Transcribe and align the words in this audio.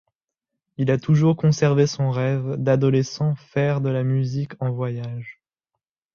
Il 0.77 0.89
a 0.89 0.97
toujours 0.97 1.37
conservé 1.37 1.85
son 1.85 2.09
rêve 2.09 2.55
d'adolescent 2.57 3.35
faire 3.35 3.81
de 3.81 3.89
la 3.89 4.01
musique 4.03 4.53
en 4.59 4.71
voyage. 4.71 5.43